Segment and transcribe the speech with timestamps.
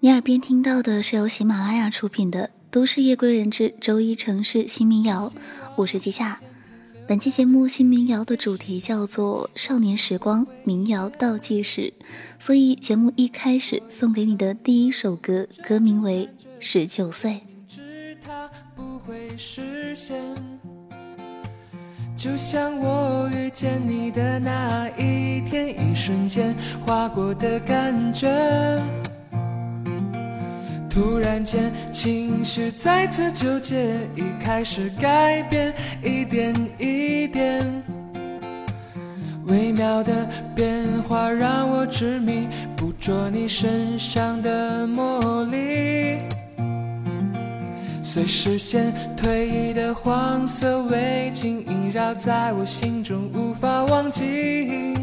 [0.00, 5.28] 你耳边听到的是由喜马拉雅出品的《都市夜归人之周一城市新民谣》，
[5.74, 6.38] 我是季夏。
[7.08, 11.80] 本期节目新民谣的主题叫做《少年时光民谣倒计时》，
[12.38, 16.28] 所以节目一开始送给你的第一首歌，歌名为
[16.60, 17.40] 《十九岁》。
[19.36, 20.16] 实现
[22.16, 26.54] 就像我遇见你的那一天，一瞬间
[26.86, 28.28] 划过的感觉。
[30.98, 37.64] 突然间，情绪再次纠结，已开始改变，一点一点，
[39.46, 46.18] 微妙的变化让我执迷，捕捉你身上的魔力。
[48.02, 54.94] 随视线退移的黄色围巾萦绕在我心中，无法忘记。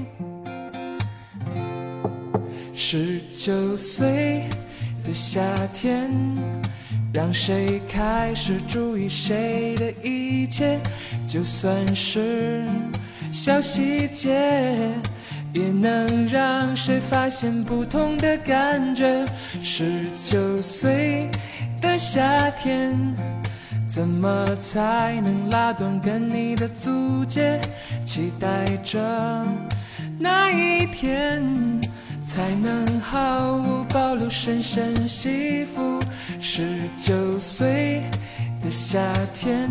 [2.74, 4.44] 十九岁。
[5.06, 5.40] 的夏
[5.74, 6.10] 天，
[7.14, 10.80] 让谁开始注意谁的一切？
[11.26, 12.66] 就算是
[13.32, 14.90] 小细节，
[15.54, 19.24] 也能让谁发现不同的感觉。
[19.62, 21.30] 十九岁
[21.82, 22.98] 的夏天，
[23.88, 27.42] 怎么才能拉断跟你的足迹？
[28.04, 29.46] 期待着
[30.18, 31.44] 那一天。
[32.26, 36.00] 才能毫无保留深深吸附。
[36.40, 38.02] 十九岁
[38.64, 39.70] 的夏天，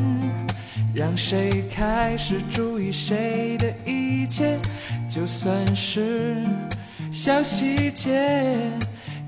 [0.95, 4.57] 让谁开始注意谁的一切？
[5.09, 6.37] 就算是
[7.11, 8.57] 小细节，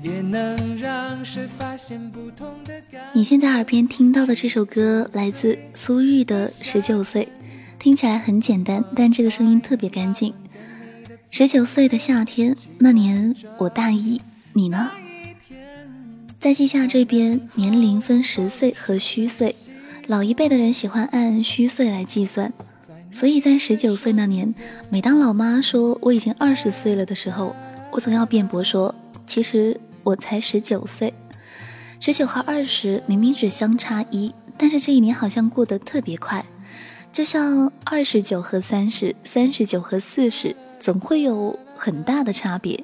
[0.01, 3.01] 也能让谁发现不同的感。
[3.13, 7.25] 你现在耳边听到的这首歌来自苏玉的《十九岁》，
[7.77, 10.33] 听起来很简单，但这个声音特别干净。
[11.29, 14.21] 十九岁的夏天，那年我大一，
[14.53, 14.89] 你呢？
[16.39, 19.53] 在季夏这边，年龄分实岁和虚岁，
[20.07, 22.51] 老一辈的人喜欢按虚岁来计算，
[23.11, 24.53] 所以在十九岁那年，
[24.89, 27.55] 每当老妈说我已经二十岁了的时候，
[27.91, 28.95] 我总要辩驳说，
[29.27, 31.13] 其实我才十九岁。
[31.99, 36.45] 十九和二十明明只相差一，但是这一年好像过得特别快，
[37.11, 40.55] 就像二十九和三十，三十九和四十。
[40.79, 42.83] 总会有很大的差别。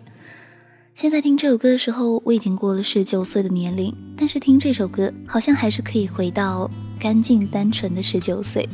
[0.93, 8.69] 现在听这首歌的时候，我已经过了十九岁的年龄，但是听这首歌，好像还是可以回到干净单纯的十九岁，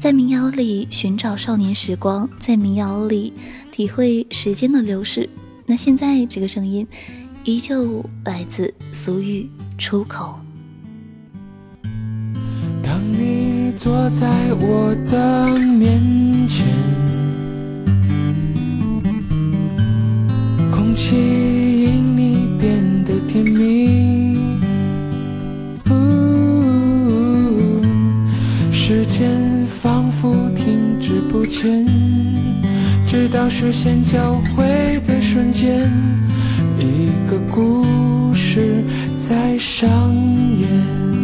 [0.00, 3.32] 在民谣里寻找少年时光，在民谣里
[3.70, 5.28] 体会时间的流逝。
[5.64, 6.84] 那现在这个声音，
[7.44, 10.40] 依旧来自苏玉出口。
[12.82, 16.95] 当你坐在我的面前。
[21.08, 21.14] 吸
[21.84, 24.36] 引你变得甜蜜，
[28.72, 29.30] 时间
[29.68, 31.86] 仿佛停止不前，
[33.06, 35.88] 直到视线交汇的瞬间，
[36.76, 38.82] 一个故事
[39.16, 39.88] 在上
[40.58, 41.15] 演。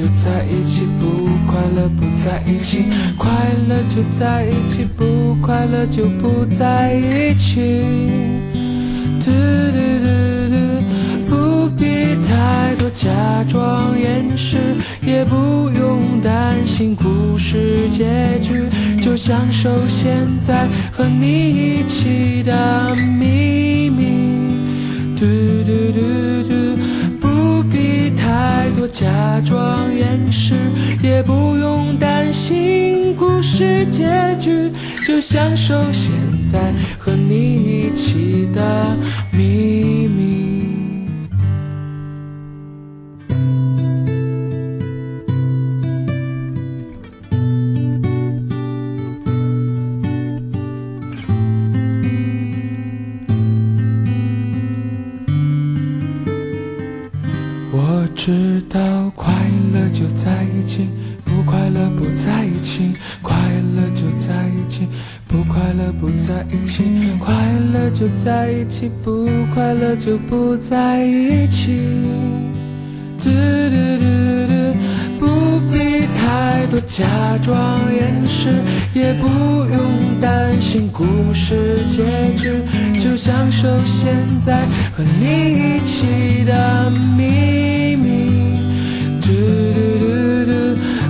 [0.00, 2.84] 就在一起，不快乐不在一起；
[3.18, 3.30] 快
[3.68, 7.84] 乐就在一起，不快乐就不在一起。
[9.22, 10.08] 嘟嘟嘟
[10.48, 10.56] 嘟，
[11.28, 11.84] 不必。
[12.26, 13.10] 太多假
[13.46, 14.56] 装掩饰，
[15.04, 18.62] 也不用担心故事结局，
[19.02, 24.30] 就享受现在和你一起的秘密。
[25.18, 25.26] 嘟
[25.66, 26.00] 嘟嘟
[26.48, 26.54] 嘟，
[28.22, 30.54] 太多假装掩饰，
[31.02, 34.04] 也不用担心故事结
[34.38, 34.70] 局，
[35.06, 36.12] 就享受现
[36.46, 36.58] 在
[36.98, 38.96] 和你一起的
[39.32, 39.89] 秘
[68.60, 71.80] 一起，不快乐就不在一起。
[73.18, 74.04] 嘟嘟嘟
[74.46, 74.52] 嘟，
[75.18, 77.56] 不必太多假装
[77.90, 78.50] 掩饰，
[78.92, 82.04] 也不用担心故事结
[82.36, 82.52] 局，
[83.02, 84.14] 就享受现
[84.44, 88.58] 在和你一起的秘密。
[89.22, 89.28] 嘟
[89.72, 90.04] 嘟嘟
[90.44, 90.52] 嘟，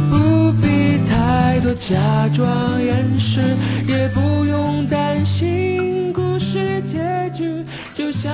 [0.09, 3.41] 不必太多假装掩饰，
[3.89, 5.90] 也不用担心，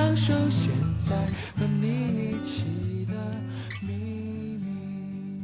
[0.07, 0.71] 享受现
[1.01, 1.17] 在
[1.57, 2.63] 和你一起
[3.07, 3.13] 的
[3.81, 4.65] 秘密。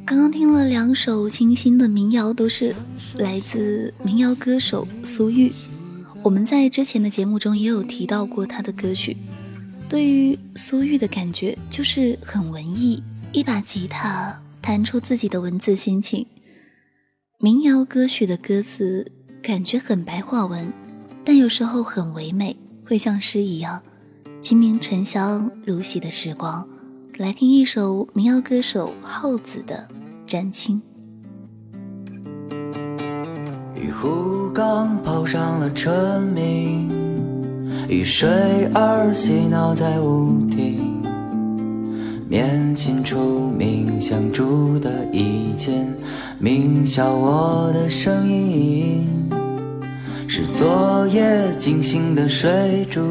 [0.05, 2.73] 刚刚听了两首清新的民谣，都是
[3.17, 5.51] 来自民谣歌手苏玉。
[6.21, 9.17] 我们在之前的节目中也有提到过他的歌曲。
[9.89, 16.25] 对于苏玉的感觉就是很文艺，一把吉他弹出自己的文字心情。
[17.39, 19.11] 民谣歌曲的歌词
[19.41, 20.71] 感觉很白话文，
[21.25, 22.55] 但有时候很唯美，
[22.85, 23.83] 会像诗一样，
[24.43, 26.67] 清明沉香如洗的时光。
[27.17, 29.87] 来听一首民谣歌手浩子的
[30.29, 30.81] 《沾青》。
[33.73, 36.91] 玉壶刚泡上了春茗，
[37.87, 38.29] 雨水
[38.73, 41.01] 儿嬉闹在屋顶。
[42.27, 45.87] 面前出冥想烛的一间，
[46.37, 49.07] 鸣笑我的声音，
[50.27, 53.01] 是昨夜惊醒的水珠，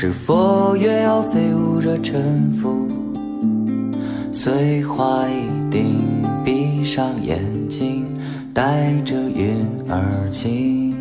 [0.00, 2.86] 是佛月要飞舞着沉浮。
[4.30, 8.06] 碎花一定，闭上眼睛，
[8.54, 10.94] 带着云儿轻。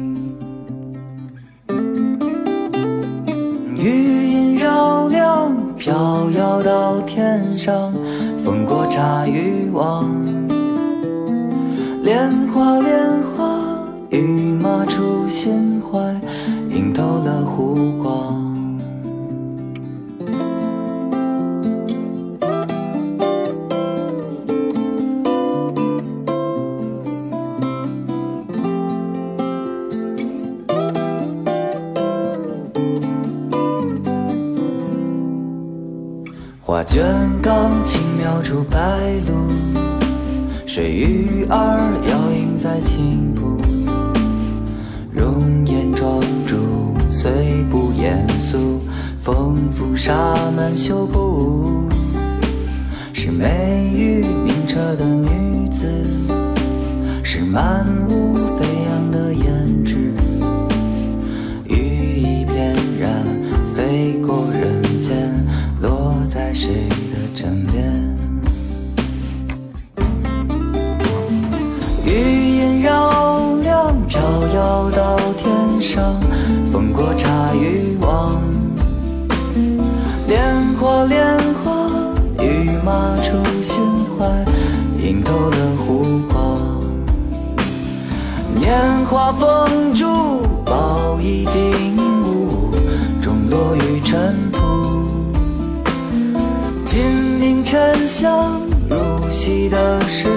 [3.76, 7.94] 余音绕梁，飘摇到天上，
[8.44, 10.10] 风过茶渔网。
[12.02, 13.78] 莲花莲花，
[14.10, 14.20] 玉
[14.60, 16.00] 马出心怀，
[16.72, 18.27] 映透了湖光。
[37.48, 38.78] 卷刚轻描出白
[39.26, 39.34] 鹭，
[40.66, 41.80] 水鱼儿
[42.10, 43.58] 摇影在青浦。
[45.14, 46.58] 容颜庄主，
[47.10, 48.82] 虽不严肃，
[49.22, 50.14] 丰富洒
[50.58, 51.88] 满袖布。
[53.14, 56.04] 是美玉名车的女子，
[57.24, 59.57] 是满屋飞扬的烟
[74.58, 76.20] 飘到天上，
[76.74, 78.42] 风过茶渔网。
[80.28, 80.42] 莲
[80.80, 81.88] 花莲花，
[82.42, 83.80] 玉马出心
[84.18, 84.26] 怀，
[85.00, 86.58] 映透了湖光。
[88.56, 88.76] 年
[89.06, 90.08] 华风烛，
[90.66, 92.72] 抱一顶雾，
[93.22, 94.60] 终落于尘土。
[96.84, 100.28] 金陵沉香，如洗的时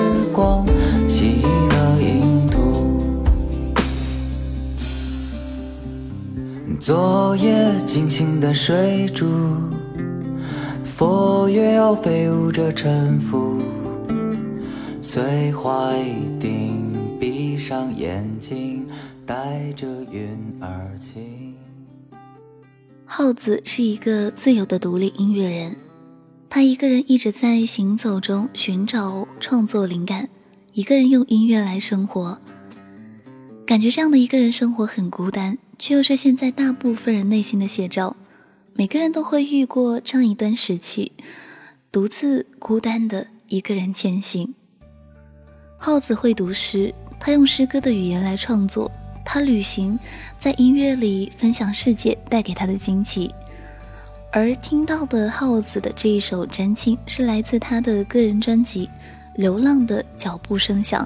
[6.90, 9.28] 昨夜惊醒的水珠，
[10.82, 13.62] 佛月要飞舞着沉浮。
[15.00, 18.84] 随花一定，闭上眼睛，
[19.24, 21.54] 带着云儿轻。
[23.04, 25.76] 浩子是一个自由的独立音乐人，
[26.48, 30.28] 他一个人一直在行走中寻找创作灵感，
[30.72, 32.36] 一个人用音乐来生活。
[33.64, 38.14] 感觉这样的一个人生活很孤单，却又是现在大部分人内心的写照。
[38.74, 41.10] 每个人都会遇过这样一段时期，
[41.90, 44.54] 独自孤单的一个人前行。
[45.78, 48.92] 浩子会读诗，他用诗歌的语言来创作。
[49.24, 49.98] 他旅行，
[50.38, 53.32] 在音乐里分享世界带给他的惊奇。
[54.32, 58.86] 而听到的浩子的这一首《沾青》，是来自他的个人专辑
[59.34, 61.02] 《流浪的脚步声响》。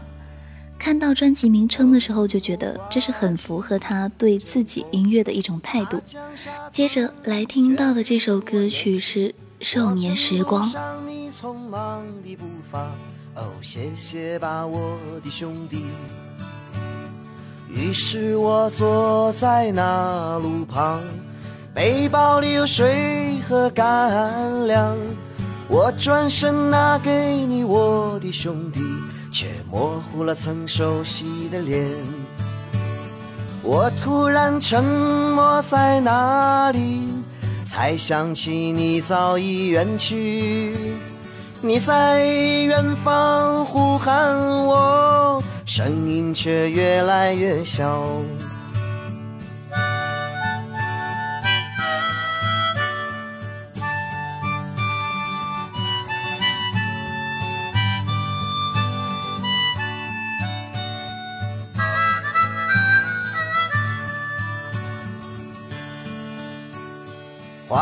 [0.85, 5.99] 看到专辑名称的时候，就觉得这是很符合他对自己音乐的一种态度。
[6.71, 9.31] 接着来听到的这首歌曲是
[9.63, 10.63] 《少年时光》。
[13.35, 15.87] 哦，谢谢吧，我的兄弟。
[17.71, 21.03] 于是我坐在那路旁，
[21.75, 24.95] 背包里有水和干粮。
[25.67, 28.81] 我转身拿给你我的兄弟，
[29.35, 31.85] 却模糊了曾熟悉的脸。
[33.65, 37.03] 我突然沉默在哪里，
[37.65, 40.77] 才想起你早已远去。
[41.61, 48.07] 你在远方呼喊我，声音却越来越小。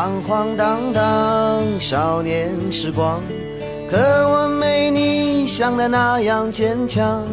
[0.03, 3.21] 晃晃荡荡少年时光，
[3.89, 7.25] 可我没你想的那样坚强。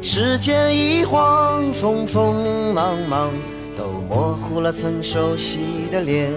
[0.00, 3.28] 时间一晃，匆匆忙忙，
[3.74, 5.58] 都模糊了曾熟悉
[5.90, 6.30] 的脸。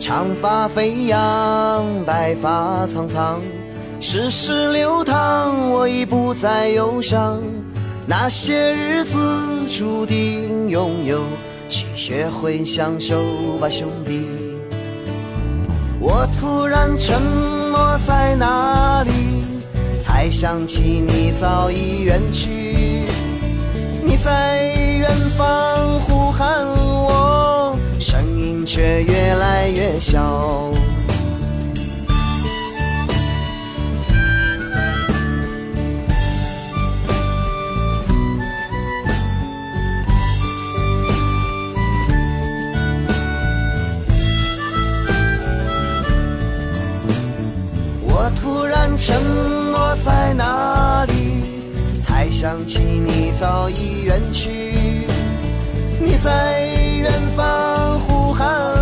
[0.00, 3.40] 长发飞扬，白发苍苍，
[4.00, 7.40] 世事流淌，我已不再忧伤。
[8.04, 9.20] 那些日子
[9.70, 11.22] 注定拥有。
[12.08, 14.26] 学会享受吧，兄弟。
[16.00, 19.10] 我突然沉默在哪里，
[20.00, 23.04] 才想起你早已远去。
[24.02, 30.72] 你在远方呼喊我，声音却越来越小。
[52.40, 55.04] 想起你早已远去。
[56.00, 56.64] 你在
[57.00, 58.77] 远方呼喊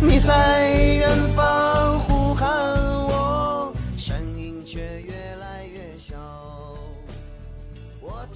[0.00, 2.48] 你在远方呼喊
[3.06, 6.16] 我，声音却越来越小。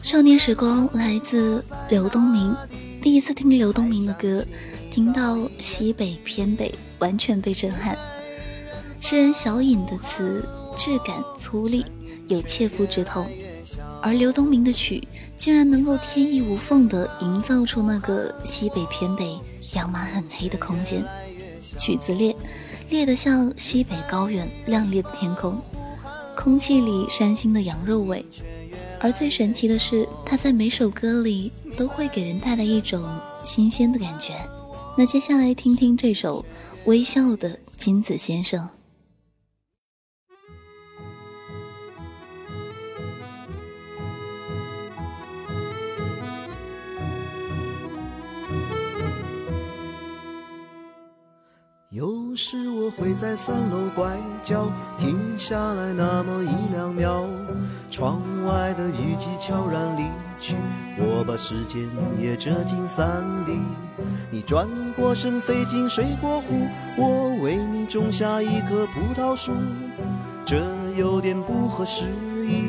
[0.03, 2.55] 少年时光来自刘东明，
[3.01, 4.45] 第一次听刘东明的歌，
[4.91, 7.97] 听到西北偏北，完全被震撼。
[9.01, 10.47] 诗人小隐的词
[10.77, 11.85] 质感粗粝，
[12.29, 13.27] 有切肤之痛。
[14.03, 15.07] 而刘东明的曲
[15.39, 19.39] 竟然能够天衣无缝地营造出那个西北偏北、
[19.75, 21.05] 阳马很黑的空间。
[21.79, 22.37] 曲子烈，
[22.91, 25.57] 烈得像西北高原亮丽的天空，
[26.37, 28.27] 空气里山腥的羊肉味。
[29.01, 33.09] 而最神奇的是，他在每首歌里都会给人带来一种
[33.45, 34.35] 新鲜的感觉。
[34.99, 36.43] 那接下来听听这首
[36.85, 38.65] 《微笑的金子先生》。
[52.33, 57.29] 有时我会在三楼拐角停下来那么一两秒，
[57.91, 60.05] 窗外的雨季悄然离
[60.41, 60.57] 去，
[60.97, 61.87] 我把时间
[62.19, 63.61] 也折进伞里。
[64.31, 69.53] 你转过身飞进水果湖，我为你种下一棵葡萄树，
[70.47, 70.65] 这
[70.97, 72.07] 有点不合时
[72.47, 72.65] 宜，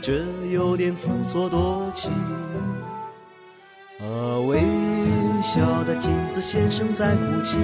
[0.00, 2.10] 这有点自作多情。
[4.00, 4.62] 啊，微
[5.42, 7.58] 笑的镜子先生在哭泣。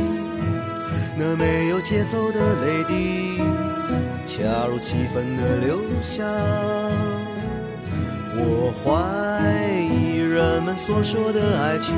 [1.17, 3.41] 那没有节奏的泪滴，
[4.27, 6.25] 恰如其分的流下。
[8.37, 8.91] 我怀
[9.81, 11.97] 疑人们所说的爱情，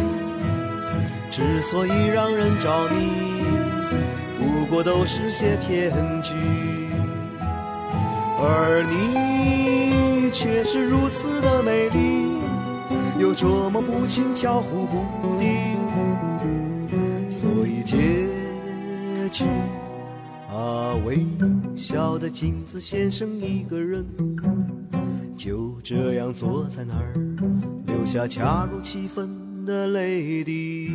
[1.31, 3.43] 之所以让人着迷，
[4.39, 5.91] 不过都是些骗
[6.23, 6.35] 局。
[8.39, 12.39] 而你却是如此的美丽，
[13.19, 15.07] 又捉摸不清，飘忽不
[19.45, 21.27] 啊，微
[21.75, 24.05] 笑的镜子先生一个人，
[25.37, 27.13] 就这样坐在那儿，
[27.87, 30.91] 留下恰如其分的泪滴。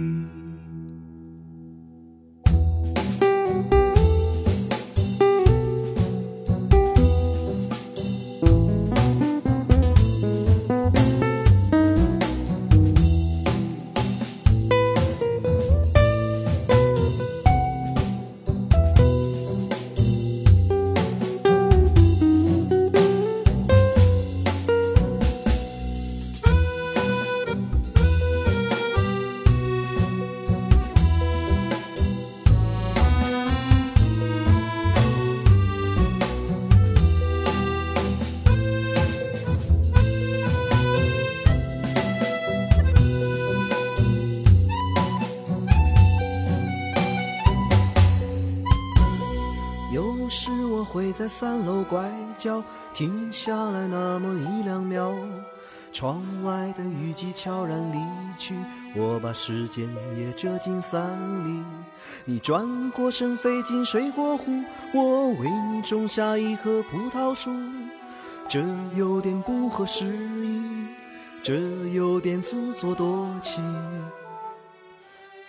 [50.92, 52.62] 会在三楼拐角
[52.94, 55.14] 停下来那么一两秒。
[55.94, 57.98] 窗外的雨季悄然离
[58.38, 58.56] 去，
[58.96, 61.02] 我把时间也折进伞
[61.46, 61.64] 里。
[62.26, 64.52] 你转过身飞进水果湖，
[64.94, 67.52] 我为你种下一棵葡萄树。
[68.50, 68.62] 这
[68.96, 70.88] 有点不合时宜，
[71.42, 71.56] 这
[71.94, 73.64] 有点自作多情。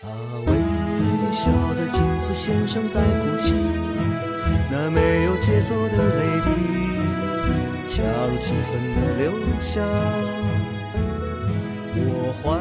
[0.03, 0.07] 啊，
[0.47, 3.55] 微笑的镜子先生在哭泣，
[4.75, 6.49] 那没有节奏的泪滴。
[7.91, 9.83] 加入气氛的留下。
[11.95, 12.59] 我怀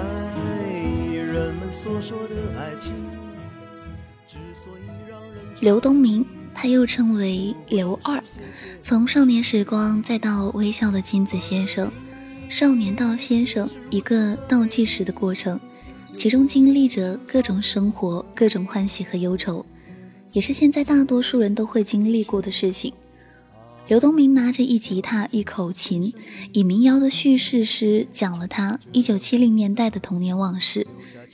[0.70, 2.94] 疑人们所说的爱情，
[4.28, 8.22] 之所以让人刘东明，他又称为刘二，
[8.84, 11.90] 从少年时光再到微笑的金子先生，
[12.50, 15.58] 少年到先生，一个倒计时的过程，
[16.18, 19.66] 其中经历着各种生活、各种欢喜和忧愁，
[20.34, 22.94] 也是现在大多数人都会经历过的事情。
[23.88, 26.14] 刘东明拿着一吉他一口琴，
[26.54, 30.88] 以民谣的叙事诗讲了他一九七零年代的童年往事，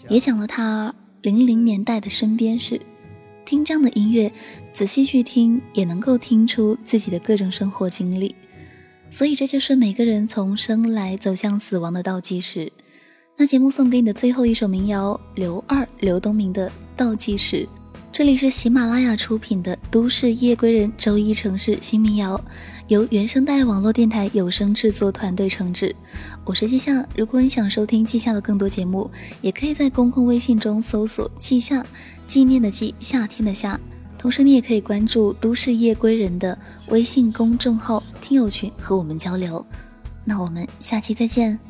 [0.09, 2.81] 也讲了他零零年代的身边事。
[3.45, 4.31] 听这样的音乐，
[4.73, 8.35] 仔细去听，也能够听出自己的各种生活经历。
[9.11, 12.71] 所以这就是每个人从生来走向死亡的倒计时。
[13.37, 17.69] 那节目送给你的最后一首民谣，刘二刘东明的倒计时。
[18.17, 22.43] 这里是喜马拉雅出品的《都市夜归人》周一城市新民谣，
[22.87, 25.95] 由原声带网络电台有声制作团队承制。
[26.43, 29.07] 我是季夏，如果你想收听季夏的更多节目，
[29.39, 31.85] 也可以在公共微信中搜索“季夏”，
[32.27, 33.79] 纪念的季，夏天的夏。
[34.17, 39.63] 同时，你也可以关注《都市夜归人》的微信公众号、听友群和我们交流。
[40.25, 41.66] 那我们下期再见。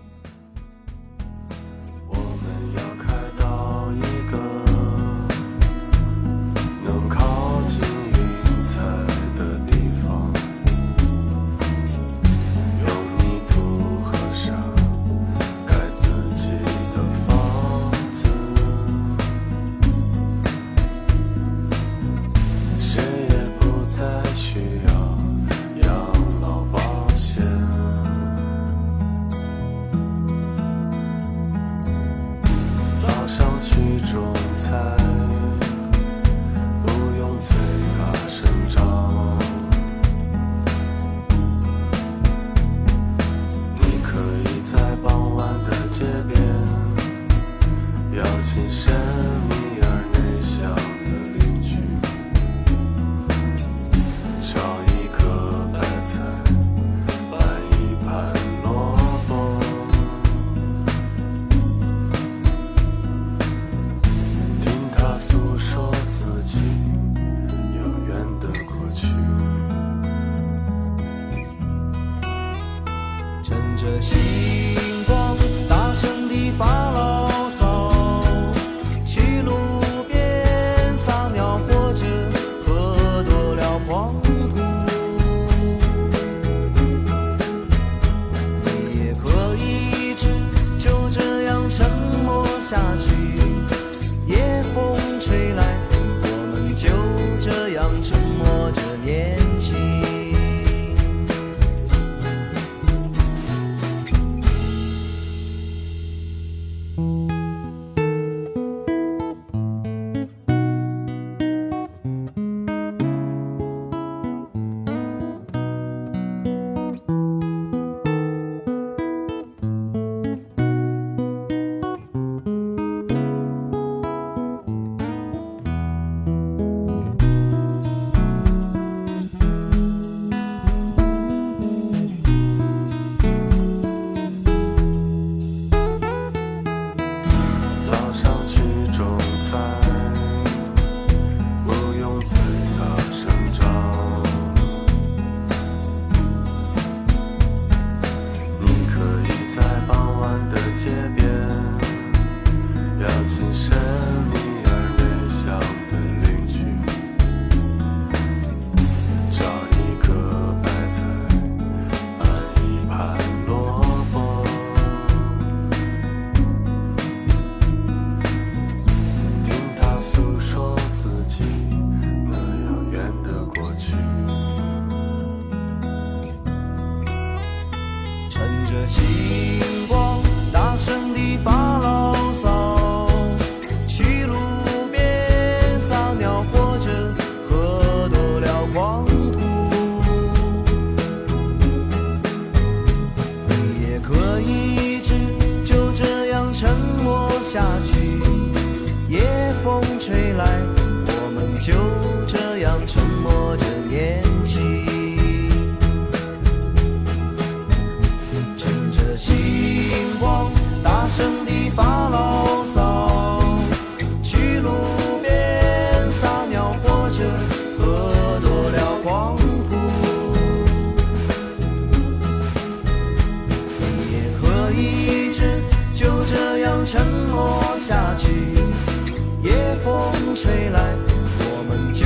[230.40, 230.96] 吹来，
[231.40, 232.06] 我们就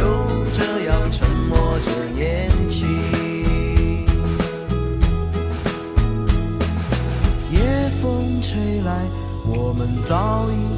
[0.54, 2.88] 这样沉默着年轻。
[7.52, 9.06] 夜风吹来，
[9.46, 10.70] 我们早已。